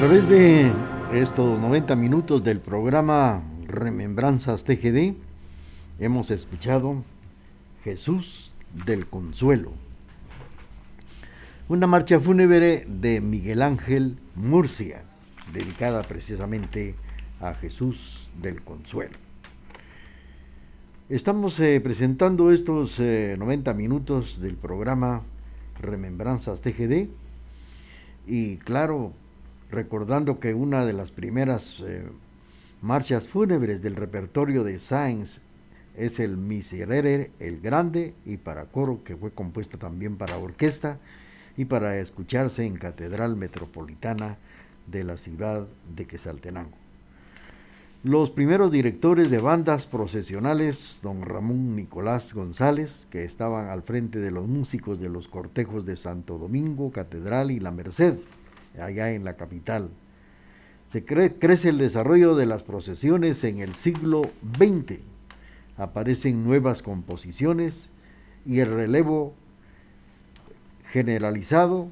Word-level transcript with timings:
Través 0.00 0.26
de 0.30 0.72
estos 1.12 1.60
90 1.60 1.94
minutos 1.94 2.42
del 2.42 2.58
programa 2.58 3.42
Remembranzas 3.66 4.64
TGD, 4.64 5.14
hemos 5.98 6.30
escuchado 6.30 7.04
Jesús 7.84 8.54
del 8.86 9.04
Consuelo, 9.04 9.72
una 11.68 11.86
marcha 11.86 12.18
fúnebre 12.18 12.86
de 12.88 13.20
Miguel 13.20 13.60
Ángel 13.60 14.16
Murcia, 14.36 15.02
dedicada 15.52 16.02
precisamente 16.02 16.94
a 17.38 17.52
Jesús 17.52 18.30
del 18.40 18.62
Consuelo. 18.62 19.18
Estamos 21.10 21.60
eh, 21.60 21.78
presentando 21.78 22.52
estos 22.52 22.98
90 22.98 23.70
eh, 23.70 23.74
minutos 23.74 24.40
del 24.40 24.54
programa 24.54 25.20
Remembranzas 25.78 26.62
TGD 26.62 27.10
y 28.26 28.56
claro, 28.56 29.12
recordando 29.70 30.40
que 30.40 30.54
una 30.54 30.84
de 30.84 30.92
las 30.92 31.10
primeras 31.10 31.80
eh, 31.86 32.04
marchas 32.82 33.28
fúnebres 33.28 33.82
del 33.82 33.96
repertorio 33.96 34.64
de 34.64 34.78
Sainz 34.78 35.40
es 35.96 36.18
el 36.18 36.36
Miserere, 36.36 37.30
el 37.38 37.60
Grande, 37.60 38.14
y 38.24 38.36
para 38.38 38.66
coro, 38.66 39.02
que 39.04 39.16
fue 39.16 39.32
compuesta 39.32 39.78
también 39.78 40.16
para 40.16 40.38
orquesta 40.38 40.98
y 41.56 41.66
para 41.66 41.98
escucharse 41.98 42.64
en 42.64 42.76
Catedral 42.76 43.36
Metropolitana 43.36 44.38
de 44.86 45.04
la 45.04 45.16
ciudad 45.16 45.66
de 45.94 46.06
Quesaltenango. 46.06 46.80
Los 48.02 48.30
primeros 48.30 48.72
directores 48.72 49.30
de 49.30 49.38
bandas 49.40 49.84
procesionales, 49.84 51.00
don 51.02 51.20
Ramón 51.20 51.76
Nicolás 51.76 52.32
González, 52.32 53.06
que 53.10 53.24
estaban 53.24 53.68
al 53.68 53.82
frente 53.82 54.20
de 54.20 54.30
los 54.30 54.48
músicos 54.48 54.98
de 54.98 55.10
los 55.10 55.28
cortejos 55.28 55.84
de 55.84 55.96
Santo 55.96 56.38
Domingo, 56.38 56.90
Catedral 56.92 57.50
y 57.50 57.60
La 57.60 57.72
Merced, 57.72 58.14
allá 58.78 59.12
en 59.12 59.24
la 59.24 59.36
capital. 59.36 59.90
Se 60.86 61.04
crece 61.04 61.68
el 61.68 61.78
desarrollo 61.78 62.34
de 62.34 62.46
las 62.46 62.62
procesiones 62.62 63.44
en 63.44 63.60
el 63.60 63.74
siglo 63.74 64.22
XX. 64.58 64.98
Aparecen 65.76 66.44
nuevas 66.44 66.82
composiciones 66.82 67.90
y 68.44 68.60
el 68.60 68.72
relevo 68.72 69.34
generalizado 70.90 71.88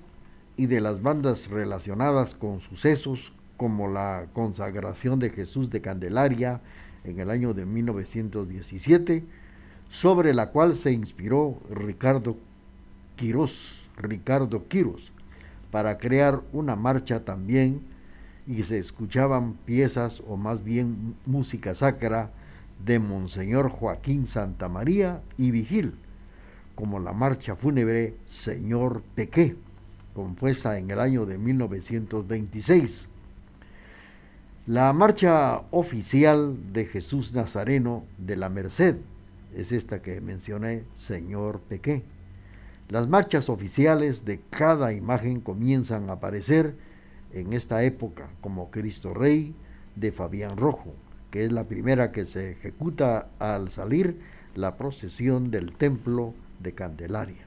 y 0.57 0.67
de 0.67 0.81
las 0.81 1.01
bandas 1.03 1.49
relacionadas 1.49 2.35
con 2.35 2.61
sucesos 2.61 3.33
como 3.57 3.89
la 3.89 4.27
consagración 4.33 5.19
de 5.21 5.31
Jesús 5.31 5.71
de 5.71 5.81
Candelaria 5.81 6.61
en 7.05 7.21
el 7.21 7.31
año 7.31 7.55
de 7.55 7.67
1917, 7.67 9.25
sobre 9.89 10.35
la 10.35 10.51
cual 10.51 10.75
se 10.75 10.93
inspiró 10.93 11.59
Ricardo 11.71 12.37
Quirós, 13.17 13.89
Ricardo 13.97 14.67
Quiros, 14.69 15.13
para 15.71 15.99
crear 15.99 16.43
una 16.53 16.77
marcha 16.77 17.25
también 17.25 17.81
y 18.47 18.63
se 18.63 18.79
escuchaban 18.79 19.55
piezas 19.65 20.23
o 20.27 20.37
más 20.37 20.65
bien 20.65 21.15
música 21.27 21.75
sacra 21.75 22.31
de 22.85 22.99
Monseñor 22.99 23.69
Joaquín 23.69 24.27
Santa 24.27 24.69
María 24.69 25.21
y 25.37 25.51
Vigil, 25.51 25.95
como 26.75 26.99
la 27.01 27.13
marcha 27.13 27.57
fúnebre 27.57 28.15
Señor 28.25 29.03
Pequé, 29.15 29.57
compuesta 30.15 30.79
en 30.79 30.91
el 30.91 31.01
año 31.01 31.27
de 31.27 31.39
1926. 31.39 33.09
La 34.67 34.93
marcha 34.93 35.63
oficial 35.71 36.57
de 36.73 36.87
Jesús 36.87 37.35
Nazareno 37.35 38.05
de 38.19 38.37
la 38.37 38.49
Merced 38.49 38.97
es 39.55 39.73
esta 39.73 40.03
que 40.03 40.21
mencioné, 40.21 40.85
Señor 40.95 41.61
Pequé. 41.61 42.03
Las 42.89 43.07
marchas 43.07 43.51
oficiales 43.51 44.25
de 44.25 44.41
cada 44.49 44.95
imagen 44.95 45.41
comienzan 45.41 46.09
a 46.09 46.15
aparecer 46.15 46.75
en 47.33 47.53
esta 47.53 47.83
época, 47.83 48.31
como 48.41 48.71
Cristo 48.71 49.13
Rey 49.13 49.55
de 49.95 50.11
Fabián 50.11 50.57
Rojo, 50.57 50.95
que 51.31 51.45
es 51.45 51.53
la 51.53 51.65
primera 51.65 52.13
que 52.13 52.25
se 52.25 52.53
ejecuta 52.53 53.29
al 53.39 53.71
salir 53.71 54.19
la 54.55 54.79
procesión 54.79 55.51
del 55.51 55.73
templo 55.73 56.33
de 56.61 56.73
Candelaria. 56.73 57.47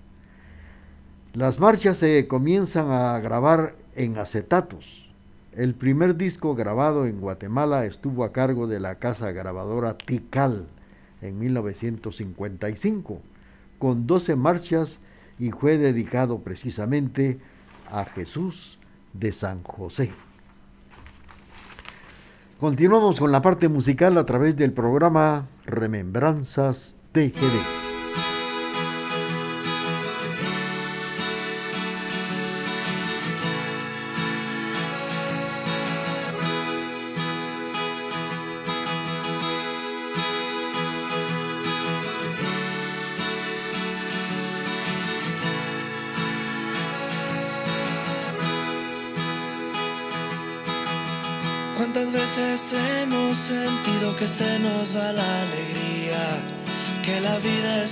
Las 1.34 1.60
marchas 1.60 1.98
se 1.98 2.28
comienzan 2.28 2.92
a 2.92 3.20
grabar 3.20 3.76
en 3.96 4.20
acetatos. 4.20 5.10
El 5.54 5.74
primer 5.74 6.18
disco 6.18 6.54
grabado 6.54 7.08
en 7.08 7.20
Guatemala 7.20 7.86
estuvo 7.86 8.26
a 8.26 8.32
cargo 8.32 8.68
de 8.68 8.80
la 8.80 9.00
casa 9.00 9.32
grabadora 9.32 9.98
Tikal 9.98 10.68
en 11.22 11.40
1955, 11.40 13.22
con 13.80 14.06
12 14.06 14.36
marchas 14.36 15.00
y 15.42 15.50
fue 15.50 15.80
dedicado 15.80 16.40
precisamente 16.40 17.40
a 17.92 18.06
Jesús 18.06 18.78
de 19.12 19.32
San 19.32 19.64
José. 19.64 20.12
Continuamos 22.60 23.20
con 23.20 23.32
la 23.32 23.42
parte 23.42 23.68
musical 23.68 24.20
a 24.20 24.26
través 24.28 24.56
del 24.56 24.72
programa 24.72 25.48
Remembranzas 25.66 26.96
TGD. 27.12 27.81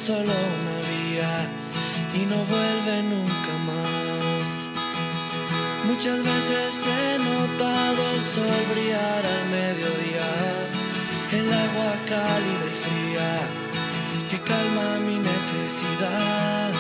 Solo 0.10 0.38
una 0.58 0.78
vía 0.90 1.34
y 2.20 2.22
no 2.32 2.38
vuelve 2.54 2.96
nunca 3.14 3.54
más. 3.70 4.48
Muchas 5.90 6.20
veces 6.32 6.72
he 6.96 7.10
notado 7.32 8.00
el 8.16 8.22
sol 8.34 8.62
brillar 8.72 9.24
al 9.36 9.44
mediodía, 9.58 10.30
el 11.40 11.48
agua 11.66 11.92
cálida 12.14 12.66
y 12.74 12.78
fría 12.86 13.32
que 14.30 14.38
calma 14.50 14.88
mi 15.08 15.18
necesidad. 15.34 16.72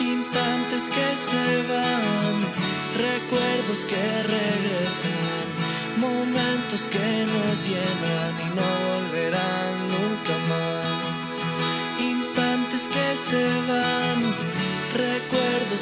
Instantes 0.00 0.84
que 0.96 1.08
se 1.28 1.46
van, 1.72 2.36
recuerdos 3.06 3.80
que 3.90 4.04
regresan 4.36 5.46
momentos 6.06 6.80
que 6.94 7.08
nos 7.34 7.56
llenan 7.70 8.32
y 8.46 8.48
no 8.58 8.68
volverán 8.88 9.77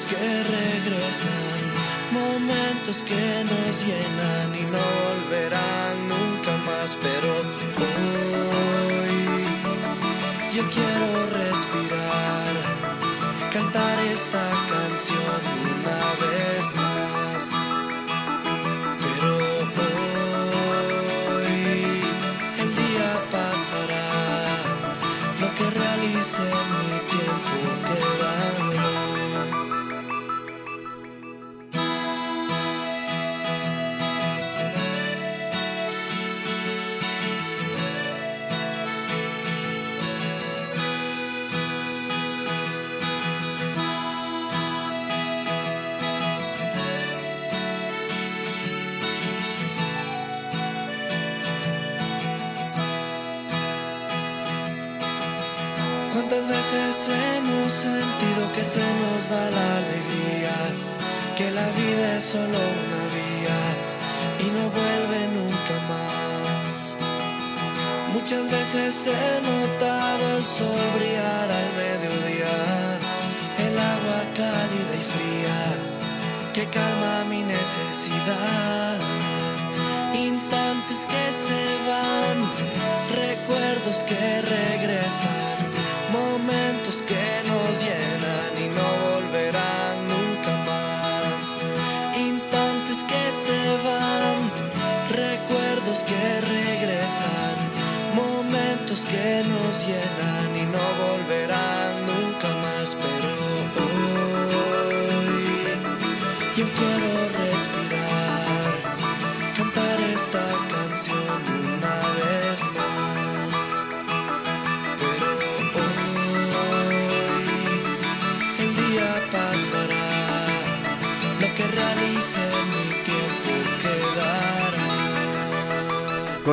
que 0.09 0.45
regresan, 0.59 1.63
momentos 2.13 2.97
que 3.09 3.45
nos 3.51 3.85
llenan 3.85 4.49
y 4.55 4.65
no 4.75 4.85
volverán 5.07 5.95
nunca 6.09 6.53
más. 6.69 6.97
Pero 7.03 7.29
hoy 7.83 9.17
yo 10.55 10.63
quiero 10.71 11.09
respirar, 11.41 12.53
cantar 13.53 13.96
Solo 61.97 62.45
una 62.45 63.03
vía 63.17 63.59
y 64.41 64.47
no 64.51 64.69
vuelve 64.69 65.21
nunca 65.39 65.75
más. 65.89 66.97
Muchas 68.13 68.51
veces 68.51 69.07
he 69.07 69.41
notado 69.41 70.37
el 70.37 70.45
sol 70.45 70.81
brillar 70.99 71.51
al 71.61 71.69
mediodía, 71.83 72.57
el 73.67 73.79
agua 73.79 74.21
cálida 74.35 74.95
y 75.01 75.05
fría 75.13 75.61
que 76.53 76.65
calma 76.67 76.96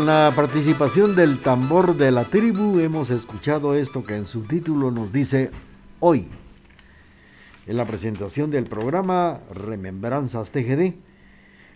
Con 0.03 0.09
la 0.09 0.33
participación 0.35 1.15
del 1.15 1.39
tambor 1.39 1.95
de 1.95 2.11
la 2.11 2.25
tribu 2.25 2.77
hemos 2.79 3.09
escuchado 3.09 3.73
esto 3.73 4.03
que 4.03 4.17
en 4.17 4.25
su 4.25 4.41
título 4.41 4.91
nos 4.91 5.13
dice 5.13 5.49
hoy. 6.01 6.27
En 7.67 7.77
la 7.77 7.85
presentación 7.85 8.51
del 8.51 8.65
programa 8.65 9.39
Remembranzas 9.53 10.51
TGD, 10.51 10.95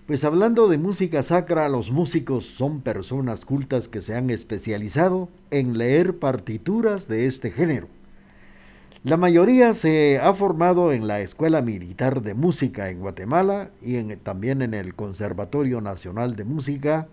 pues 0.08 0.26
hablando 0.26 0.68
de 0.68 0.78
música 0.78 1.24
sacra, 1.24 1.70
los 1.70 1.90
músicos 1.90 2.46
son 2.46 2.82
personas 2.82 3.46
cultas 3.46 3.88
que 3.88 4.02
se 4.02 4.14
han 4.14 4.30
especializado 4.30 5.30
en 5.50 5.78
leer 5.78 6.20
partituras 6.20 7.08
de 7.08 7.28
este 7.28 7.50
género. 7.50 7.88
La 9.06 9.16
mayoría 9.16 9.74
se 9.74 10.20
ha 10.20 10.34
formado 10.34 10.92
en 10.92 11.08
la 11.08 11.22
Escuela 11.22 11.62
Militar 11.62 12.22
de 12.22 12.34
Música 12.34 12.90
en 12.90 13.00
Guatemala 13.00 13.70
y 13.82 14.04
también 14.18 14.62
en 14.64 14.74
el 14.74 14.96
Conservatorio 14.96 15.80
Nacional 15.80 16.36
de 16.36 16.44
Música, 16.44 17.08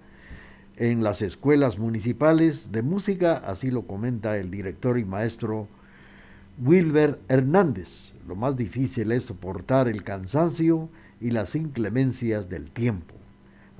en 0.76 1.04
las 1.04 1.22
escuelas 1.22 1.78
municipales 1.78 2.72
de 2.72 2.82
música, 2.82 3.34
así 3.34 3.70
lo 3.70 3.86
comenta 3.86 4.38
el 4.38 4.50
director 4.50 4.98
y 4.98 5.04
maestro 5.04 5.68
Wilber 6.62 7.20
Hernández. 7.28 8.12
Lo 8.26 8.34
más 8.34 8.56
difícil 8.56 9.12
es 9.12 9.24
soportar 9.24 9.88
el 9.88 10.02
cansancio 10.02 10.88
y 11.20 11.30
las 11.30 11.54
inclemencias 11.54 12.48
del 12.48 12.70
tiempo. 12.70 13.14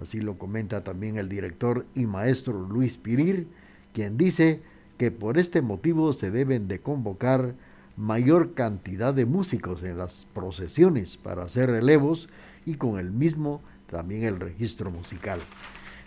Así 0.01 0.21
lo 0.21 0.39
comenta 0.39 0.85
también 0.85 1.17
el 1.17 1.29
director 1.29 1.87
y 1.95 2.07
maestro 2.07 2.61
Luis 2.61 2.97
Pirir, 2.97 3.49
quien 3.93 4.17
dice 4.17 4.63
que 4.99 5.11
por 5.11 5.39
este 5.39 5.63
motivo 5.63 6.13
se 6.13 6.31
deben 6.31 6.69
de 6.69 6.81
convocar 6.81 7.55
mayor 7.97 8.55
cantidad 8.55 9.15
de 9.15 9.25
músicos 9.25 9.83
en 9.83 9.99
las 9.99 10.27
procesiones 10.35 11.17
para 11.17 11.45
hacer 11.45 11.71
relevos 11.71 12.29
y 12.67 12.75
con 12.75 12.99
el 12.99 13.11
mismo 13.11 13.61
también 13.89 14.25
el 14.25 14.41
registro 14.41 14.91
musical. 14.91 15.41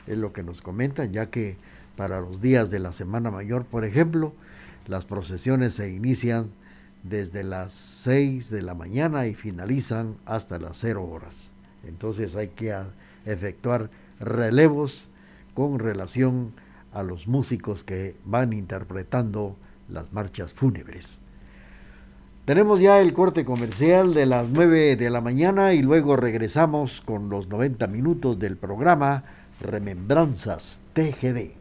Es 0.07 0.17
lo 0.17 0.33
que 0.33 0.43
nos 0.43 0.61
comentan, 0.61 1.11
ya 1.11 1.29
que 1.29 1.57
para 1.95 2.21
los 2.21 2.41
días 2.41 2.69
de 2.69 2.79
la 2.79 2.93
Semana 2.93 3.31
Mayor, 3.31 3.65
por 3.65 3.85
ejemplo, 3.85 4.33
las 4.87 5.05
procesiones 5.05 5.73
se 5.73 5.91
inician 5.91 6.49
desde 7.03 7.43
las 7.43 7.73
6 7.73 8.49
de 8.49 8.61
la 8.61 8.73
mañana 8.73 9.27
y 9.27 9.35
finalizan 9.35 10.15
hasta 10.25 10.59
las 10.59 10.77
0 10.77 11.03
horas. 11.05 11.51
Entonces 11.85 12.35
hay 12.35 12.49
que 12.49 12.75
efectuar 13.25 13.89
relevos 14.19 15.07
con 15.53 15.79
relación 15.79 16.53
a 16.93 17.03
los 17.03 17.27
músicos 17.27 17.83
que 17.83 18.15
van 18.25 18.53
interpretando 18.53 19.55
las 19.89 20.13
marchas 20.13 20.53
fúnebres. 20.53 21.19
Tenemos 22.45 22.79
ya 22.79 23.01
el 23.01 23.11
corte 23.11 23.43
comercial 23.43 24.13
de 24.13 24.25
las 24.25 24.47
9 24.49 24.95
de 24.95 25.09
la 25.09 25.19
mañana 25.19 25.73
y 25.73 25.81
luego 25.81 26.15
regresamos 26.15 27.01
con 27.01 27.29
los 27.29 27.49
90 27.49 27.87
minutos 27.87 28.39
del 28.39 28.55
programa 28.55 29.23
Remembranzas 29.59 30.79
TGD. 30.93 31.51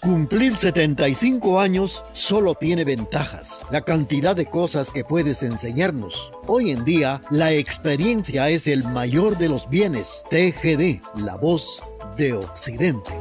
Cumplir 0.00 0.56
75 0.56 1.58
años 1.58 2.04
solo 2.12 2.54
tiene 2.54 2.84
ventajas, 2.84 3.62
la 3.70 3.80
cantidad 3.80 4.36
de 4.36 4.46
cosas 4.46 4.90
que 4.90 5.04
puedes 5.04 5.42
enseñarnos. 5.42 6.30
Hoy 6.46 6.70
en 6.70 6.84
día, 6.84 7.20
la 7.30 7.52
experiencia 7.52 8.48
es 8.48 8.68
el 8.68 8.84
mayor 8.84 9.36
de 9.36 9.48
los 9.48 9.68
bienes. 9.68 10.24
TGD, 10.30 11.02
la 11.24 11.36
voz 11.36 11.82
de 12.16 12.34
Occidente. 12.34 13.12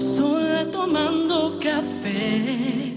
sola 0.00 0.66
tomando 0.72 1.58
café. 1.60 2.92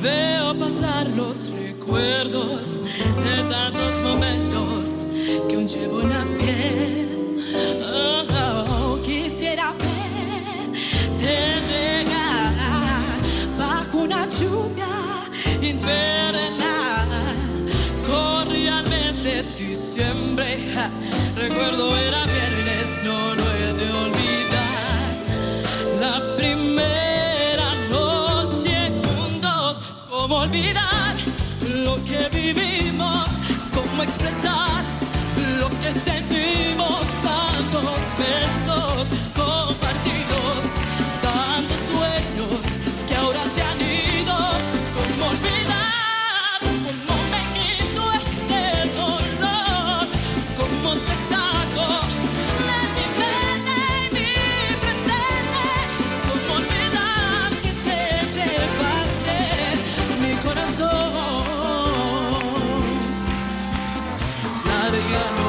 Veo 0.00 0.58
pasar 0.60 1.08
los 1.16 1.50
recuerdos 1.50 2.76
de 3.24 3.42
tantos 3.50 4.00
momentos 4.02 4.45
cómo 33.96 34.02
expresar 34.02 34.25
gonna 65.12 65.45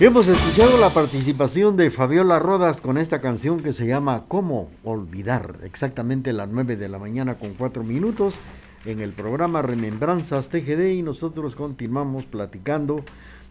Hemos 0.00 0.28
escuchado 0.28 0.78
la 0.78 0.90
participación 0.90 1.76
de 1.76 1.90
Fabiola 1.90 2.38
Rodas 2.38 2.80
con 2.80 2.98
esta 2.98 3.20
canción 3.20 3.58
que 3.58 3.72
se 3.72 3.84
llama 3.84 4.26
¿Cómo 4.28 4.70
olvidar? 4.84 5.56
Exactamente 5.64 6.32
las 6.32 6.48
9 6.48 6.76
de 6.76 6.88
la 6.88 7.00
mañana 7.00 7.36
con 7.36 7.54
4 7.54 7.82
minutos 7.82 8.36
en 8.84 9.00
el 9.00 9.12
programa 9.12 9.60
Remembranzas 9.60 10.50
TGD 10.50 10.92
y 10.92 11.02
nosotros 11.02 11.56
continuamos 11.56 12.26
platicando 12.26 13.02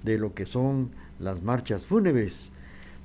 de 0.04 0.18
lo 0.18 0.34
que 0.34 0.46
son 0.46 0.92
las 1.20 1.44
marchas 1.44 1.86
fúnebres. 1.86 2.52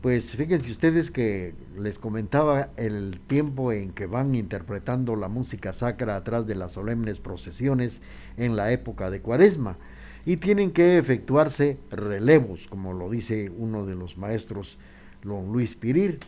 Pues 0.03 0.37
fíjense 0.37 0.71
ustedes 0.71 1.11
que 1.11 1.57
les 1.77 1.99
comentaba 1.99 2.69
el 2.77 3.19
tiempo 3.27 3.73
en 3.73 3.91
que 3.91 4.07
van 4.07 4.37
interpretando 4.37 5.17
la 5.17 5.27
música 5.27 5.73
sacra 5.73 6.15
atrás 6.15 6.47
de 6.47 6.55
las 6.55 6.75
solemnes 6.75 7.19
procesiones 7.19 8.03
en 8.37 8.55
la 8.55 8.71
época 8.71 9.11
de 9.11 9.21
Cuaresma 9.21 9.79
y 10.25 10.37
tienen 10.37 10.71
que 10.71 10.99
efectuarse 10.99 11.79
relevos, 11.91 12.67
como 12.69 12.93
lo 12.93 13.11
dice 13.11 13.51
uno 13.57 13.87
de 13.87 13.95
los 13.95 14.17
maestros, 14.17 14.79
don 15.23 15.53
Luis 15.53 15.75
Pirir, 15.75 16.21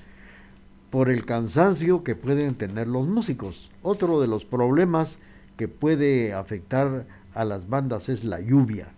por 0.90 1.10
el 1.10 1.24
cansancio 1.24 2.04
que 2.04 2.14
pueden 2.14 2.54
tener 2.54 2.86
los 2.86 3.06
músicos. 3.06 3.70
Otro 3.82 4.20
de 4.20 4.28
los 4.28 4.44
problemas 4.44 5.18
que 5.56 5.68
puede 5.68 6.32
afectar 6.32 7.06
a 7.34 7.44
las 7.44 7.68
bandas 7.68 8.08
es 8.08 8.24
la 8.24 8.40
lluvia, 8.40 8.88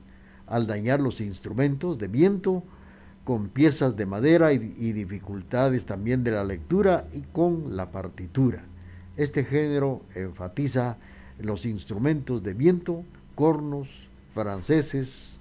al 0.46 0.66
dañar 0.66 1.00
los 1.00 1.20
instrumentos 1.20 1.98
de 1.98 2.08
viento 2.08 2.62
con 3.24 3.48
piezas 3.48 3.96
de 3.96 4.06
madera 4.06 4.52
y, 4.52 4.58
dificultades 4.92 5.84
también 5.84 6.22
de 6.22 6.30
la 6.30 6.44
lectura 6.44 7.08
y 7.12 7.22
con 7.22 7.76
la 7.76 7.90
partitura. 7.90 8.64
Este 9.16 9.42
género 9.42 10.02
enfatiza 10.14 10.96
los 11.40 11.66
instrumentos 11.66 12.42
de 12.44 12.54
viento, 12.54 13.02
cornos, 13.34 14.05
franceses, 14.36 15.38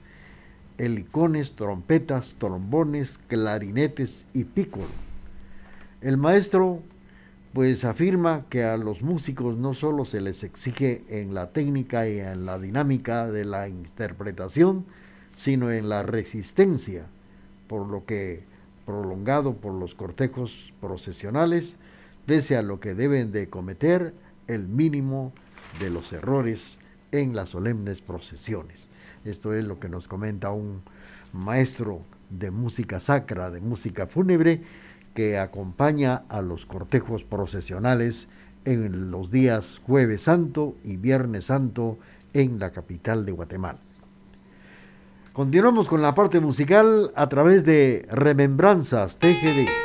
helicones, 0.77 1.57
trompetas, 1.57 2.37
trombones, 2.39 3.19
clarinetes 3.27 4.25
y 4.33 4.45
pícolo. 4.45 4.87
El 5.99 6.15
maestro 6.15 6.81
pues 7.51 7.83
afirma 7.83 8.45
que 8.49 8.63
a 8.63 8.77
los 8.77 9.01
músicos 9.01 9.57
no 9.57 9.73
solo 9.73 10.05
se 10.05 10.21
les 10.21 10.43
exige 10.43 11.03
en 11.09 11.33
la 11.33 11.51
técnica 11.51 12.07
y 12.07 12.19
en 12.19 12.45
la 12.45 12.57
dinámica 12.57 13.29
de 13.29 13.43
la 13.43 13.67
interpretación, 13.67 14.85
sino 15.35 15.71
en 15.71 15.89
la 15.89 16.03
resistencia, 16.03 17.05
por 17.67 17.87
lo 17.87 18.05
que 18.05 18.43
prolongado 18.85 19.55
por 19.55 19.73
los 19.73 19.93
cortejos 19.93 20.73
procesionales, 20.79 21.75
pese 22.25 22.55
a 22.55 22.61
lo 22.61 22.79
que 22.79 22.93
deben 22.93 23.33
de 23.33 23.49
cometer 23.49 24.13
el 24.47 24.67
mínimo 24.67 25.33
de 25.81 25.89
los 25.89 26.13
errores 26.13 26.79
en 27.21 27.35
las 27.35 27.49
solemnes 27.49 28.01
procesiones. 28.01 28.89
Esto 29.23 29.53
es 29.53 29.65
lo 29.65 29.79
que 29.79 29.89
nos 29.89 30.07
comenta 30.07 30.51
un 30.51 30.81
maestro 31.33 32.01
de 32.29 32.51
música 32.51 32.99
sacra, 32.99 33.49
de 33.51 33.61
música 33.61 34.07
fúnebre, 34.07 34.63
que 35.13 35.37
acompaña 35.37 36.23
a 36.29 36.41
los 36.41 36.65
cortejos 36.65 37.23
procesionales 37.23 38.27
en 38.65 39.11
los 39.11 39.31
días 39.31 39.81
jueves 39.85 40.23
santo 40.23 40.75
y 40.83 40.97
viernes 40.97 41.45
santo 41.45 41.97
en 42.33 42.59
la 42.59 42.71
capital 42.71 43.25
de 43.25 43.31
Guatemala. 43.31 43.79
Continuamos 45.33 45.87
con 45.87 46.01
la 46.01 46.15
parte 46.15 46.39
musical 46.39 47.11
a 47.15 47.27
través 47.27 47.65
de 47.65 48.07
Remembranzas 48.09 49.19
TGD. 49.19 49.84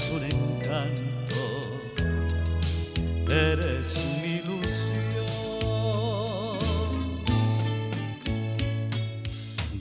Eres 0.00 0.12
un 0.12 0.24
encanto, 0.24 1.42
eres 3.28 3.88
mi 4.22 4.30
ilusión. 4.36 5.26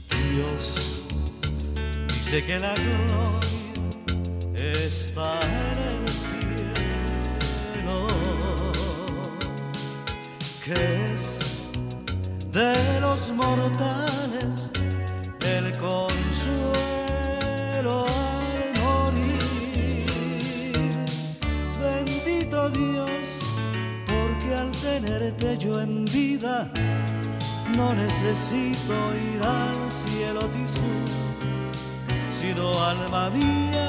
Dios 0.10 0.63
dice 2.10 2.38
que 2.45 2.60
la 2.60 2.73
gloria 2.73 3.39
está 4.62 5.39
en 5.41 5.77
el 5.88 5.99
cielo, 6.25 7.97
que 10.65 10.79
es 11.13 11.23
de 12.51 12.99
los 12.99 13.32
mortales 13.32 14.69
el 15.45 15.71
consuelo 15.77 16.38
Dios, 22.71 23.25
porque 24.05 24.55
al 24.55 24.71
tenerte 24.71 25.58
yo 25.58 25.82
en 25.82 26.05
vida, 26.05 26.69
no 27.75 27.93
necesito 27.93 28.93
ir 29.34 29.41
al 29.43 29.91
cielo 29.91 30.41
tisú, 30.47 30.89
sino 32.39 32.84
alma 32.84 33.29
mía 33.29 33.88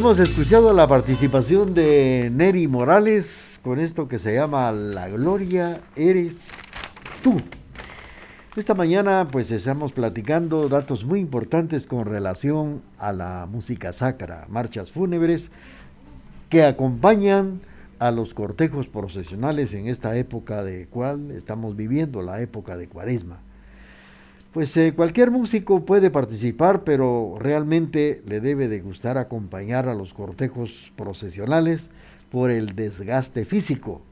Hemos 0.00 0.18
escuchado 0.18 0.72
la 0.72 0.86
participación 0.86 1.74
de 1.74 2.30
Neri 2.32 2.66
Morales 2.68 3.60
con 3.62 3.78
esto 3.78 4.08
que 4.08 4.18
se 4.18 4.32
llama 4.32 4.72
La 4.72 5.10
Gloria 5.10 5.82
eres 5.94 6.48
tú. 7.22 7.36
Esta 8.56 8.72
mañana 8.72 9.28
pues 9.30 9.50
estamos 9.50 9.92
platicando 9.92 10.70
datos 10.70 11.04
muy 11.04 11.20
importantes 11.20 11.86
con 11.86 12.06
relación 12.06 12.80
a 12.96 13.12
la 13.12 13.44
música 13.44 13.92
sacra, 13.92 14.46
marchas 14.48 14.90
fúnebres 14.90 15.50
que 16.48 16.64
acompañan 16.64 17.60
a 17.98 18.10
los 18.10 18.32
cortejos 18.32 18.88
procesionales 18.88 19.74
en 19.74 19.86
esta 19.86 20.16
época 20.16 20.64
de 20.64 20.86
cual 20.86 21.30
estamos 21.32 21.76
viviendo, 21.76 22.22
la 22.22 22.40
época 22.40 22.78
de 22.78 22.88
cuaresma. 22.88 23.40
Pues 24.52 24.76
eh, 24.76 24.94
cualquier 24.96 25.30
músico 25.30 25.84
puede 25.84 26.10
participar, 26.10 26.82
pero 26.82 27.36
realmente 27.38 28.20
le 28.26 28.40
debe 28.40 28.66
de 28.66 28.80
gustar 28.80 29.16
acompañar 29.16 29.88
a 29.88 29.94
los 29.94 30.12
cortejos 30.12 30.92
procesionales 30.96 31.88
por 32.32 32.50
el 32.50 32.74
desgaste 32.74 33.44
físico. 33.44 34.02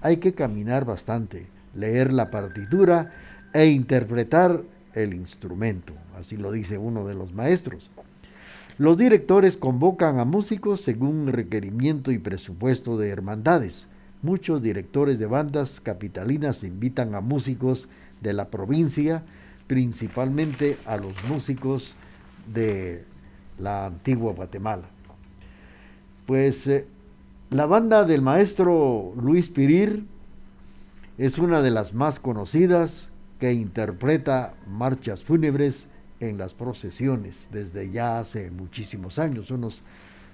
Hay 0.00 0.18
que 0.18 0.34
caminar 0.34 0.84
bastante, 0.84 1.48
leer 1.74 2.12
la 2.12 2.30
partitura 2.30 3.12
e 3.52 3.66
interpretar 3.66 4.62
el 4.94 5.14
instrumento, 5.14 5.94
así 6.16 6.36
lo 6.36 6.52
dice 6.52 6.78
uno 6.78 7.04
de 7.04 7.14
los 7.14 7.32
maestros. 7.34 7.90
Los 8.78 8.98
directores 8.98 9.56
convocan 9.56 10.20
a 10.20 10.24
músicos 10.24 10.80
según 10.80 11.26
requerimiento 11.26 12.12
y 12.12 12.18
presupuesto 12.18 12.98
de 12.98 13.08
hermandades. 13.08 13.88
Muchos 14.22 14.62
directores 14.62 15.18
de 15.18 15.26
bandas 15.26 15.80
capitalinas 15.80 16.62
invitan 16.62 17.16
a 17.16 17.20
músicos 17.20 17.88
de 18.20 18.32
la 18.32 18.48
provincia, 18.48 19.24
principalmente 19.68 20.76
a 20.84 20.96
los 20.96 21.12
músicos 21.28 21.94
de 22.52 23.04
la 23.58 23.86
antigua 23.86 24.32
Guatemala. 24.32 24.88
Pues 26.26 26.66
eh, 26.66 26.86
la 27.50 27.66
banda 27.66 28.04
del 28.04 28.22
maestro 28.22 29.14
Luis 29.16 29.48
Pirir 29.48 30.04
es 31.16 31.38
una 31.38 31.62
de 31.62 31.70
las 31.70 31.94
más 31.94 32.18
conocidas 32.18 33.08
que 33.38 33.52
interpreta 33.52 34.54
marchas 34.66 35.22
fúnebres 35.22 35.86
en 36.20 36.38
las 36.38 36.54
procesiones 36.54 37.48
desde 37.52 37.90
ya 37.90 38.18
hace 38.18 38.50
muchísimos 38.50 39.18
años, 39.18 39.50
unos 39.50 39.82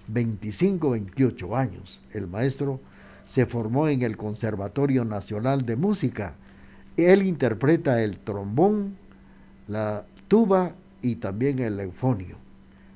25, 0.09 0.91
28 0.91 1.57
años. 1.57 2.01
El 2.13 2.27
maestro 2.27 2.81
se 3.27 3.47
formó 3.47 3.89
en 3.89 4.03
el 4.03 4.17
Conservatorio 4.17 5.05
Nacional 5.05 5.65
de 5.65 5.77
Música. 5.77 6.35
Él 6.97 7.23
interpreta 7.23 8.03
el 8.03 8.19
trombón, 8.19 8.97
la 9.69 10.05
tuba 10.29 10.73
y 11.03 11.17
también 11.17 11.59
el 11.59 11.79
eufonio. 11.81 12.37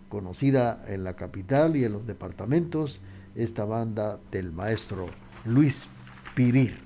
Conocida 0.09 0.85
en 0.89 1.05
la 1.05 1.15
capital 1.15 1.77
y 1.77 1.85
en 1.85 1.93
los 1.93 2.07
departamentos, 2.07 3.01
esta 3.35 3.65
banda 3.65 4.19
del 4.33 4.53
maestro 4.53 5.07
Luis 5.45 5.87
Pirir. 6.35 6.79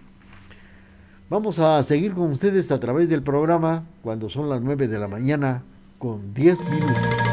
Vamos 1.31 1.59
a 1.59 1.83
seguir 1.83 2.13
con 2.13 2.31
ustedes 2.31 2.71
a 2.73 2.81
través 2.81 3.09
del 3.09 3.23
programa 3.23 3.85
cuando 4.03 4.29
son 4.29 4.51
las 4.51 4.61
9 4.61 4.89
de 4.89 4.99
la 4.99 5.09
mañana 5.09 5.63
con 5.99 6.35
10 6.35 6.61
minutos. 6.69 7.32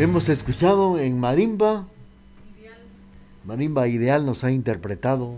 Hemos 0.00 0.30
escuchado 0.30 0.98
en 0.98 1.20
Marimba, 1.20 1.86
Marimba 3.44 3.86
Ideal 3.86 4.24
nos 4.24 4.44
ha 4.44 4.50
interpretado 4.50 5.34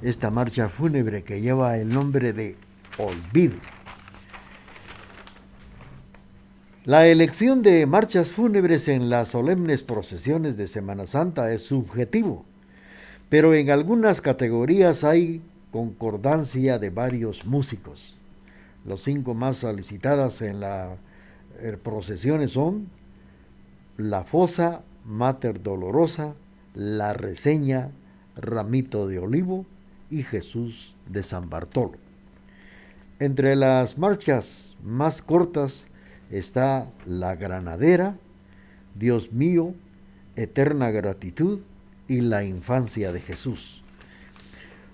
esta 0.00 0.30
marcha 0.30 0.70
fúnebre 0.70 1.22
que 1.22 1.42
lleva 1.42 1.76
el 1.76 1.90
nombre 1.90 2.32
de 2.32 2.56
Olvido. 2.96 3.58
La 6.86 7.08
elección 7.08 7.60
de 7.60 7.84
marchas 7.84 8.32
fúnebres 8.32 8.88
en 8.88 9.10
las 9.10 9.28
solemnes 9.28 9.82
procesiones 9.82 10.56
de 10.56 10.66
Semana 10.66 11.06
Santa 11.06 11.52
es 11.52 11.60
subjetivo, 11.66 12.46
pero 13.28 13.52
en 13.52 13.68
algunas 13.68 14.22
categorías 14.22 15.04
hay 15.04 15.42
concordancia 15.72 16.78
de 16.78 16.88
varios 16.88 17.44
músicos. 17.44 18.16
Los 18.86 19.02
cinco 19.02 19.34
más 19.34 19.58
solicitadas 19.58 20.40
en 20.40 20.60
las 20.60 20.92
eh, 21.58 21.76
procesiones 21.82 22.52
son 22.52 22.95
la 23.96 24.24
Fosa, 24.24 24.82
Mater 25.04 25.62
Dolorosa, 25.62 26.34
La 26.74 27.12
Reseña, 27.12 27.90
Ramito 28.36 29.06
de 29.06 29.18
Olivo 29.18 29.64
y 30.10 30.22
Jesús 30.22 30.94
de 31.08 31.22
San 31.22 31.48
Bartolo. 31.48 31.98
Entre 33.18 33.56
las 33.56 33.96
marchas 33.96 34.76
más 34.82 35.22
cortas 35.22 35.86
está 36.30 36.90
La 37.06 37.34
Granadera, 37.34 38.16
Dios 38.94 39.32
mío, 39.32 39.74
Eterna 40.36 40.90
Gratitud 40.90 41.60
y 42.08 42.20
La 42.20 42.44
Infancia 42.44 43.12
de 43.12 43.20
Jesús. 43.20 43.82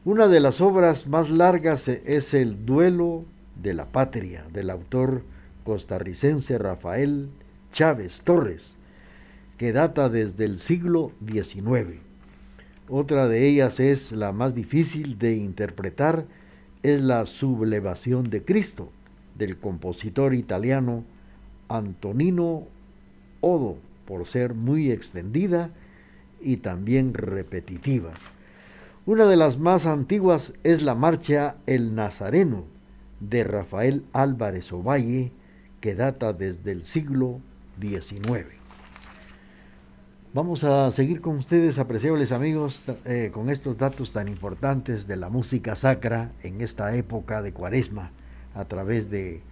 Una 0.04 0.28
de 0.28 0.40
las 0.40 0.60
obras 0.60 1.06
más 1.06 1.30
largas 1.30 1.88
es 1.88 2.34
El 2.34 2.64
Duelo 2.64 3.24
de 3.60 3.74
la 3.74 3.86
Patria, 3.86 4.44
del 4.52 4.70
autor 4.70 5.22
costarricense 5.64 6.58
Rafael 6.58 7.28
Chávez 7.72 8.22
Torres, 8.22 8.78
que 9.62 9.72
data 9.72 10.08
desde 10.08 10.44
el 10.44 10.58
siglo 10.58 11.12
XIX. 11.24 12.00
Otra 12.88 13.28
de 13.28 13.46
ellas 13.46 13.78
es 13.78 14.10
la 14.10 14.32
más 14.32 14.56
difícil 14.56 15.20
de 15.20 15.36
interpretar, 15.36 16.26
es 16.82 17.00
la 17.00 17.26
sublevación 17.26 18.28
de 18.28 18.44
Cristo, 18.44 18.90
del 19.38 19.58
compositor 19.58 20.34
italiano 20.34 21.04
Antonino 21.68 22.66
Odo, 23.40 23.78
por 24.04 24.26
ser 24.26 24.54
muy 24.54 24.90
extendida 24.90 25.70
y 26.40 26.56
también 26.56 27.14
repetitiva. 27.14 28.14
Una 29.06 29.26
de 29.26 29.36
las 29.36 29.60
más 29.60 29.86
antiguas 29.86 30.54
es 30.64 30.82
la 30.82 30.96
marcha 30.96 31.54
El 31.66 31.94
Nazareno 31.94 32.64
de 33.20 33.44
Rafael 33.44 34.02
Álvarez 34.12 34.72
Ovalle, 34.72 35.30
que 35.80 35.94
data 35.94 36.32
desde 36.32 36.72
el 36.72 36.82
siglo 36.82 37.38
XIX. 37.80 38.61
Vamos 40.34 40.64
a 40.64 40.90
seguir 40.92 41.20
con 41.20 41.36
ustedes, 41.36 41.78
apreciables 41.78 42.32
amigos, 42.32 42.82
eh, 43.04 43.30
con 43.34 43.50
estos 43.50 43.76
datos 43.76 44.12
tan 44.12 44.28
importantes 44.28 45.06
de 45.06 45.16
la 45.16 45.28
música 45.28 45.76
sacra 45.76 46.32
en 46.42 46.62
esta 46.62 46.96
época 46.96 47.42
de 47.42 47.52
cuaresma 47.52 48.12
a 48.54 48.64
través 48.64 49.10
de 49.10 49.42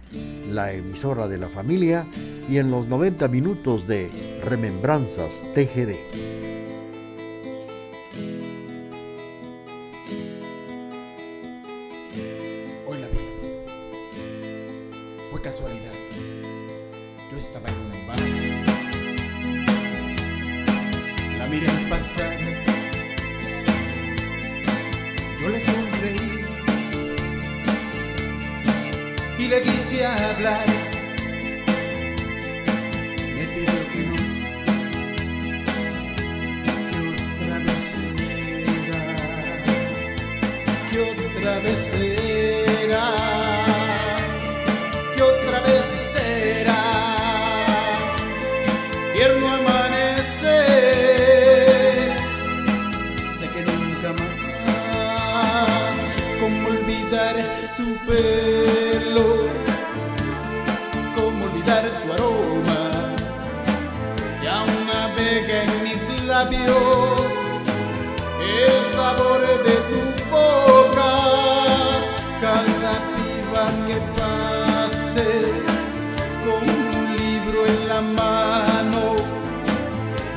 la 0.51 0.73
emisora 0.73 1.27
de 1.27 1.37
la 1.37 1.49
familia 1.49 2.07
y 2.49 2.57
en 2.57 2.71
los 2.71 2.87
90 2.87 3.27
minutos 3.27 3.87
de 3.87 4.09
Remembranzas 4.43 5.45
TGD. 5.53 6.50
Olvidar 57.11 57.35
tu 57.75 57.97
pelo, 58.07 59.49
cómo 61.13 61.45
olvidar 61.45 61.83
tu 62.01 62.13
aroma, 62.13 62.83
si 64.39 64.47
aún 64.47 64.87
navega 64.87 65.63
en 65.63 65.83
mis 65.83 66.23
labios 66.25 67.31
el 68.39 68.95
sabor 68.95 69.41
de 69.41 69.75
tu 69.89 70.01
boca, 70.31 71.11
cada 72.39 72.93
piba 73.11 73.65
que 73.87 73.97
pase 74.17 75.29
con 76.45 76.63
un 76.69 77.17
libro 77.17 77.65
en 77.65 77.87
la 77.89 78.01
mano 78.01 79.15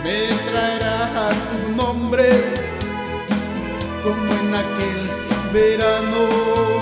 me 0.03 0.27
traerá 0.51 1.31
tu 1.51 1.77
nombre 1.77 2.29
como 4.03 4.33
en 4.41 4.55
aquel 4.55 5.24
verano. 5.55 6.27
Eh, 6.27 6.74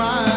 my 0.00 0.29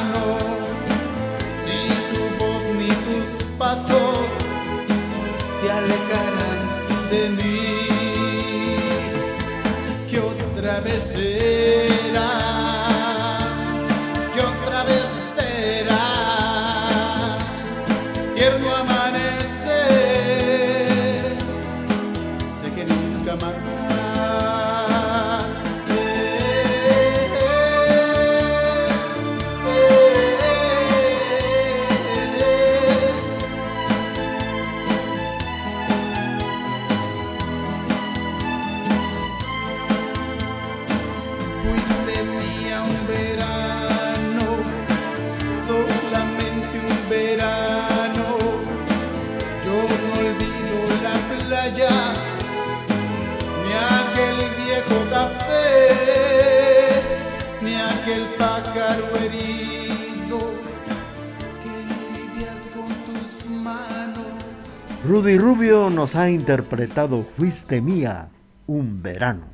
ha 66.16 66.30
interpretado 66.30 67.24
Fuiste 67.24 67.82
mía, 67.82 68.30
un 68.68 69.02
verano. 69.02 69.46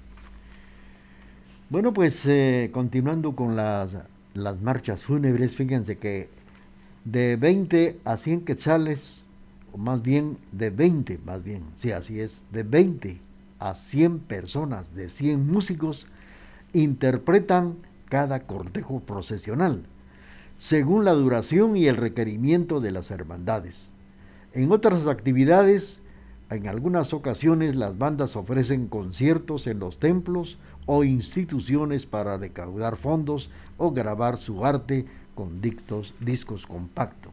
Bueno, 1.70 1.94
pues 1.94 2.26
eh, 2.26 2.70
continuando 2.74 3.36
con 3.36 3.56
las, 3.56 3.96
las 4.34 4.62
marchas 4.62 5.04
fúnebres, 5.04 5.56
fíjense 5.56 5.98
que 5.98 6.30
de 7.06 7.36
20 7.36 8.00
a 8.04 8.18
100 8.18 8.46
quetzales, 8.46 9.26
o 9.72 9.78
más 9.78 10.02
bien 10.02 10.38
de 10.52 10.70
20, 10.70 11.20
más 11.26 11.44
bien, 11.44 11.64
sí, 11.76 11.92
así 11.92 12.20
es, 12.20 12.46
de 12.52 12.64
20 12.64 13.20
a 13.60 13.76
100 13.76 14.20
personas, 14.20 14.94
de 14.96 15.10
100 15.10 15.48
músicos, 15.48 16.08
interpretan 16.74 17.76
cada 18.10 18.42
cortejo 18.42 19.00
procesional, 19.00 19.84
según 20.58 21.06
la 21.06 21.12
duración 21.12 21.78
y 21.78 21.88
el 21.88 21.96
requerimiento 21.96 22.82
de 22.82 22.92
las 22.92 23.12
hermandades. 23.12 23.92
En 24.54 24.72
otras 24.72 25.08
actividades, 25.08 25.99
en 26.50 26.68
algunas 26.68 27.14
ocasiones 27.14 27.76
las 27.76 27.98
bandas 27.98 28.36
ofrecen 28.36 28.88
conciertos 28.88 29.68
en 29.68 29.80
los 29.80 30.00
templos 30.00 30.58
o 30.86 31.04
instituciones 31.04 32.06
para 32.06 32.38
recaudar 32.38 32.98
fondos 32.98 33.52
o 33.78 33.92
grabar 33.92 34.38
su 34.38 34.66
arte 34.66 35.06
con 35.36 35.62
dictos, 35.62 36.14
discos 36.20 36.66
compactos. 36.66 37.32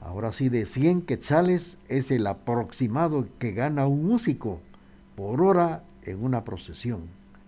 Ahora 0.00 0.32
sí, 0.32 0.48
de 0.48 0.66
100 0.66 1.02
quetzales 1.02 1.76
es 1.88 2.10
el 2.10 2.26
aproximado 2.26 3.26
que 3.38 3.52
gana 3.52 3.86
un 3.86 4.06
músico 4.06 4.60
por 5.14 5.42
hora 5.42 5.82
en 6.02 6.22
una 6.22 6.44
procesión. 6.44 7.02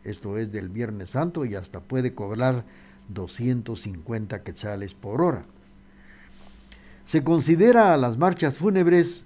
Esto 0.04 0.36
es 0.38 0.52
del 0.52 0.68
Viernes 0.68 1.10
Santo 1.10 1.44
y 1.44 1.54
hasta 1.54 1.80
puede 1.80 2.14
cobrar 2.14 2.64
250 3.08 4.42
quetzales 4.42 4.92
por 4.92 5.22
hora. 5.22 5.44
Se 7.04 7.24
considera 7.24 7.94
a 7.94 7.96
las 7.96 8.18
marchas 8.18 8.58
fúnebres 8.58 9.24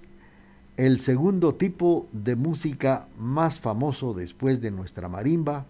el 0.77 0.99
segundo 0.99 1.55
tipo 1.55 2.07
de 2.11 2.35
música 2.35 3.07
más 3.17 3.59
famoso 3.59 4.13
después 4.13 4.59
de 4.61 4.71
nuestra 4.71 5.07
marimba 5.07 5.65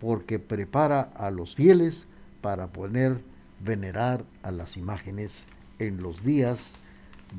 porque 0.00 0.38
prepara 0.38 1.00
a 1.00 1.30
los 1.30 1.54
fieles 1.54 2.06
para 2.40 2.68
poder 2.68 3.20
venerar 3.64 4.24
a 4.42 4.50
las 4.50 4.76
imágenes 4.76 5.44
en 5.78 6.02
los 6.02 6.24
días 6.24 6.72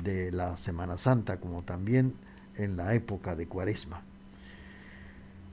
de 0.02 0.30
la 0.32 0.56
Semana 0.56 0.96
Santa 0.96 1.38
como 1.38 1.62
también 1.62 2.14
en 2.56 2.76
la 2.76 2.94
época 2.94 3.36
de 3.36 3.46
Cuaresma. 3.46 4.02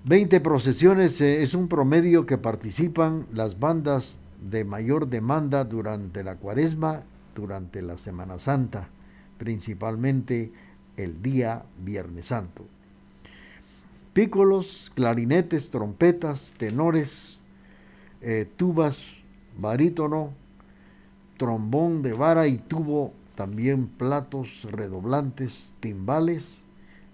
Veinte 0.03 0.39
procesiones 0.39 1.19
eh, 1.19 1.41
es 1.41 1.53
un 1.53 1.67
promedio 1.67 2.25
que 2.25 2.37
participan 2.37 3.25
las 3.33 3.59
bandas 3.59 4.19
de 4.41 4.63
mayor 4.63 5.09
demanda 5.09 5.65
durante 5.65 6.23
la 6.23 6.35
Cuaresma, 6.35 7.03
durante 7.35 7.81
la 7.81 7.97
Semana 7.97 8.39
Santa, 8.39 8.87
principalmente 9.37 10.51
el 10.97 11.21
día 11.21 11.63
Viernes 11.83 12.27
Santo. 12.27 12.65
Pícolos, 14.13 14.91
clarinetes, 14.95 15.69
trompetas, 15.69 16.53
tenores, 16.57 17.39
eh, 18.21 18.49
tubas, 18.57 19.03
barítono, 19.57 20.31
trombón 21.37 22.01
de 22.01 22.13
vara 22.13 22.47
y 22.47 22.57
tubo, 22.57 23.13
también 23.35 23.87
platos 23.87 24.63
redoblantes, 24.63 25.75
timbales, 25.79 26.63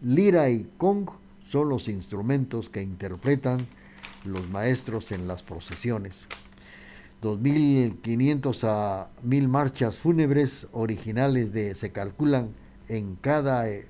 lira 0.02 0.50
y 0.50 0.70
cong 0.78 1.10
son 1.50 1.70
los 1.70 1.90
instrumentos 1.90 2.70
que 2.70 2.82
interpretan 2.82 3.68
los 4.24 4.50
maestros 4.50 5.12
en 5.12 5.28
las 5.28 5.44
procesiones. 5.44 6.28
2.500 7.22 8.64
a 8.64 9.10
1.000 9.26 9.48
marchas 9.48 10.00
fúnebres 10.00 10.68
originales 10.72 11.54
de, 11.54 11.76
se 11.76 11.92
calculan 11.92 12.50
en 12.88 13.16
cada 13.16 13.70
eh, 13.70 13.86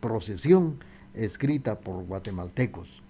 procesión 0.00 0.78
escrita 1.14 1.78
por 1.80 2.04
guatemaltecos. 2.04 3.02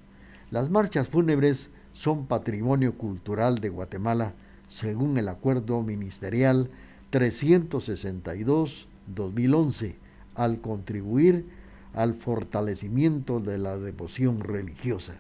Las 0.50 0.68
marchas 0.70 1.08
fúnebres 1.08 1.70
son 1.92 2.26
patrimonio 2.26 2.98
cultural 2.98 3.58
de 3.58 3.70
Guatemala 3.70 4.34
según 4.68 5.18
el 5.18 5.28
acuerdo 5.28 5.82
ministerial 5.82 6.70
362-2011 7.12 9.94
al 10.34 10.60
contribuir 10.60 11.46
al 11.94 12.14
fortalecimiento 12.14 13.40
de 13.40 13.58
la 13.58 13.76
devoción 13.78 14.40
religiosa. 14.40 15.14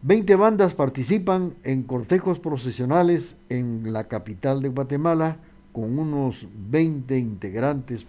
Veinte 0.00 0.36
bandas 0.36 0.74
participan 0.74 1.54
en 1.64 1.82
cortejos 1.82 2.38
procesionales 2.38 3.36
en 3.48 3.92
la 3.92 4.04
capital 4.04 4.62
de 4.62 4.68
Guatemala 4.68 5.38
con 5.78 5.96
unos 5.96 6.48
20 6.70 7.16
integrantes. 7.18 8.04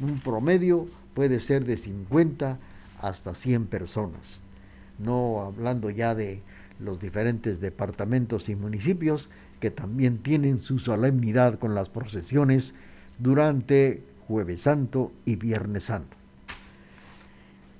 Un 0.00 0.18
promedio 0.18 0.86
puede 1.14 1.38
ser 1.38 1.64
de 1.64 1.76
50 1.76 2.58
hasta 3.00 3.36
100 3.36 3.66
personas. 3.66 4.40
No 4.98 5.42
hablando 5.42 5.90
ya 5.90 6.16
de 6.16 6.42
los 6.80 6.98
diferentes 6.98 7.60
departamentos 7.60 8.48
y 8.48 8.56
municipios 8.56 9.30
que 9.60 9.70
también 9.70 10.18
tienen 10.18 10.58
su 10.58 10.80
solemnidad 10.80 11.60
con 11.60 11.76
las 11.76 11.88
procesiones 11.88 12.74
durante 13.20 14.02
Jueves 14.26 14.62
Santo 14.62 15.12
y 15.24 15.36
Viernes 15.36 15.84
Santo. 15.84 16.16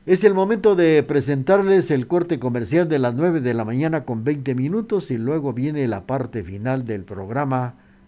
Es 0.07 0.22
el 0.22 0.35
momento 0.35 0.76
de 0.76 1.03
presentarles 1.03 1.91
el 1.91 2.07
corte 2.07 2.39
comercial 2.39 2.89
de 2.89 3.01
las 3.01 3.14
9 3.14 3.41
de 3.41 3.55
la 3.55 3.64
mañana 3.64 4.05
con 4.05 4.22
20 4.22 4.55
minutos 4.55 5.11
y 5.11 5.18
luego 5.18 5.53
viene 5.53 5.89
la 5.89 6.07
parte 6.07 6.45
final 6.45 6.85
del 6.85 7.03
programa 7.03 7.74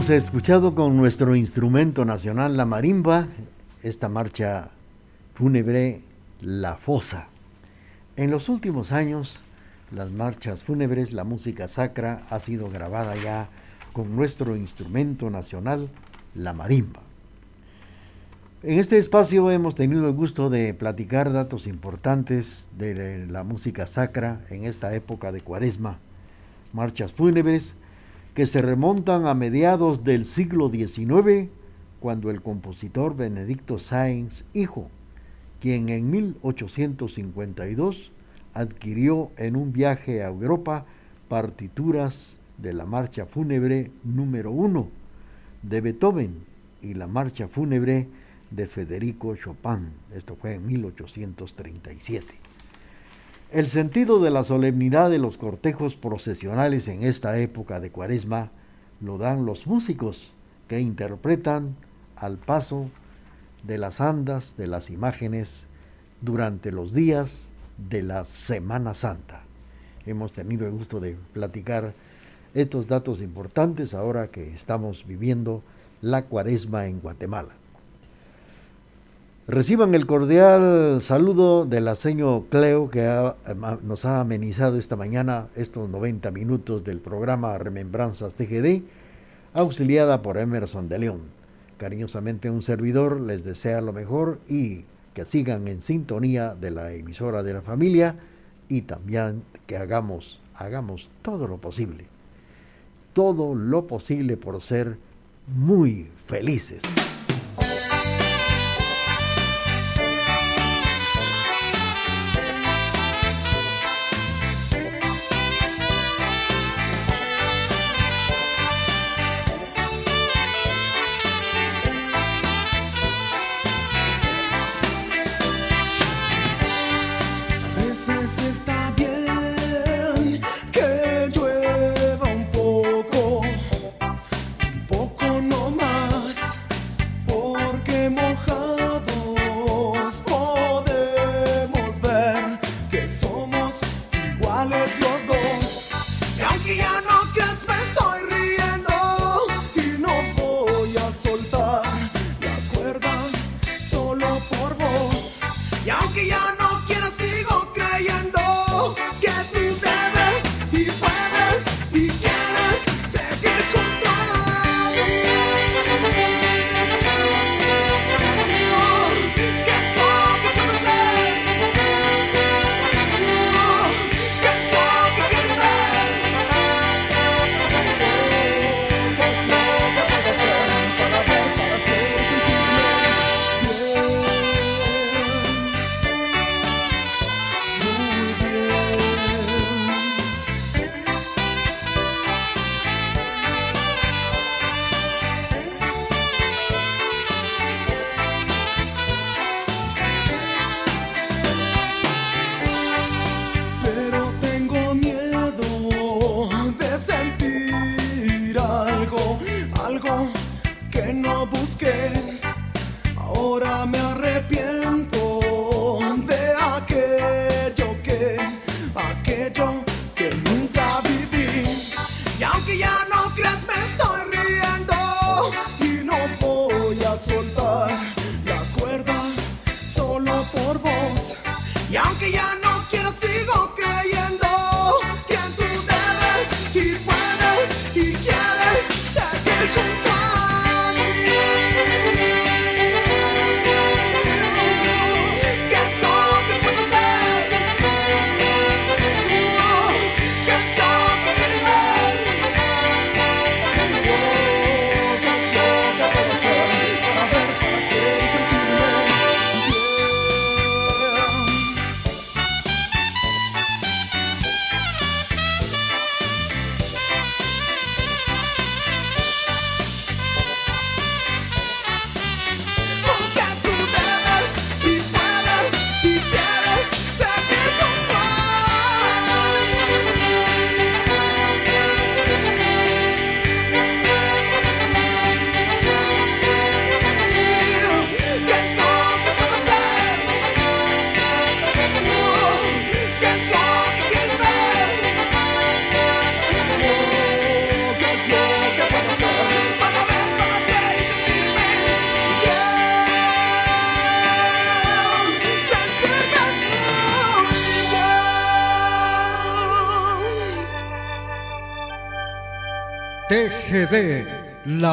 Hemos 0.00 0.08
escuchado 0.08 0.74
con 0.74 0.96
nuestro 0.96 1.36
instrumento 1.36 2.06
nacional, 2.06 2.56
la 2.56 2.64
marimba, 2.64 3.26
esta 3.82 4.08
marcha 4.08 4.70
fúnebre 5.34 6.00
La 6.40 6.76
Fosa. 6.76 7.28
En 8.16 8.30
los 8.30 8.48
últimos 8.48 8.92
años, 8.92 9.40
las 9.94 10.10
marchas 10.10 10.64
fúnebres, 10.64 11.12
la 11.12 11.24
música 11.24 11.68
sacra 11.68 12.22
ha 12.30 12.40
sido 12.40 12.70
grabada 12.70 13.14
ya 13.16 13.50
con 13.92 14.16
nuestro 14.16 14.56
instrumento 14.56 15.28
nacional, 15.28 15.90
la 16.34 16.54
marimba. 16.54 17.02
En 18.62 18.78
este 18.78 18.96
espacio 18.96 19.50
hemos 19.50 19.74
tenido 19.74 20.08
el 20.08 20.14
gusto 20.14 20.48
de 20.48 20.72
platicar 20.72 21.30
datos 21.30 21.66
importantes 21.66 22.68
de 22.78 23.26
la 23.26 23.44
música 23.44 23.86
sacra 23.86 24.40
en 24.48 24.64
esta 24.64 24.94
época 24.94 25.30
de 25.30 25.42
cuaresma, 25.42 25.98
marchas 26.72 27.12
fúnebres, 27.12 27.74
que 28.40 28.46
se 28.46 28.62
remontan 28.62 29.26
a 29.26 29.34
mediados 29.34 30.02
del 30.02 30.24
siglo 30.24 30.70
XIX, 30.70 31.50
cuando 32.00 32.30
el 32.30 32.40
compositor 32.40 33.14
Benedicto 33.14 33.78
Sáenz, 33.78 34.46
hijo, 34.54 34.88
quien 35.60 35.90
en 35.90 36.10
1852 36.10 38.12
adquirió 38.54 39.30
en 39.36 39.56
un 39.56 39.74
viaje 39.74 40.22
a 40.22 40.28
Europa 40.28 40.86
partituras 41.28 42.38
de 42.56 42.72
la 42.72 42.86
marcha 42.86 43.26
fúnebre 43.26 43.90
número 44.04 44.52
uno 44.52 44.88
de 45.60 45.82
Beethoven 45.82 46.36
y 46.80 46.94
la 46.94 47.08
marcha 47.08 47.46
fúnebre 47.46 48.08
de 48.50 48.66
Federico 48.66 49.36
Chopin. 49.36 49.92
Esto 50.14 50.34
fue 50.34 50.54
en 50.54 50.64
1837. 50.64 52.39
El 53.52 53.66
sentido 53.66 54.20
de 54.20 54.30
la 54.30 54.44
solemnidad 54.44 55.10
de 55.10 55.18
los 55.18 55.36
cortejos 55.36 55.96
procesionales 55.96 56.86
en 56.86 57.02
esta 57.02 57.36
época 57.38 57.80
de 57.80 57.90
cuaresma 57.90 58.52
lo 59.00 59.18
dan 59.18 59.44
los 59.44 59.66
músicos 59.66 60.30
que 60.68 60.78
interpretan 60.78 61.74
al 62.14 62.38
paso 62.38 62.88
de 63.64 63.76
las 63.76 64.00
andas 64.00 64.56
de 64.56 64.68
las 64.68 64.88
imágenes 64.88 65.64
durante 66.20 66.70
los 66.70 66.94
días 66.94 67.48
de 67.90 68.04
la 68.04 68.24
Semana 68.24 68.94
Santa. 68.94 69.40
Hemos 70.06 70.32
tenido 70.32 70.64
el 70.68 70.72
gusto 70.72 71.00
de 71.00 71.16
platicar 71.32 71.92
estos 72.54 72.86
datos 72.86 73.20
importantes 73.20 73.94
ahora 73.94 74.28
que 74.28 74.54
estamos 74.54 75.04
viviendo 75.08 75.64
la 76.02 76.26
cuaresma 76.26 76.86
en 76.86 77.00
Guatemala. 77.00 77.59
Reciban 79.50 79.96
el 79.96 80.06
cordial 80.06 81.00
saludo 81.00 81.66
de 81.66 81.80
la 81.80 81.96
señor 81.96 82.44
Cleo 82.50 82.88
que 82.88 83.32
nos 83.82 84.04
ha 84.04 84.20
amenizado 84.20 84.78
esta 84.78 84.94
mañana 84.94 85.48
estos 85.56 85.90
90 85.90 86.30
minutos 86.30 86.84
del 86.84 87.00
programa 87.00 87.58
Remembranzas 87.58 88.36
TGD, 88.36 88.82
auxiliada 89.52 90.22
por 90.22 90.38
Emerson 90.38 90.88
de 90.88 91.00
León. 91.00 91.22
Cariñosamente 91.78 92.48
un 92.48 92.62
servidor 92.62 93.20
les 93.20 93.42
desea 93.42 93.80
lo 93.80 93.92
mejor 93.92 94.38
y 94.48 94.84
que 95.14 95.24
sigan 95.24 95.66
en 95.66 95.80
sintonía 95.80 96.54
de 96.54 96.70
la 96.70 96.92
emisora 96.92 97.42
de 97.42 97.54
la 97.54 97.60
familia 97.60 98.20
y 98.68 98.82
también 98.82 99.42
que 99.66 99.76
hagamos, 99.76 100.40
hagamos 100.54 101.10
todo 101.22 101.48
lo 101.48 101.56
posible, 101.56 102.04
todo 103.12 103.56
lo 103.56 103.88
posible 103.88 104.36
por 104.36 104.62
ser 104.62 104.96
muy 105.48 106.06
felices. 106.28 106.84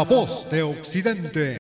Voz 0.10 0.50
de 0.50 0.64
Occidente. 0.64 1.56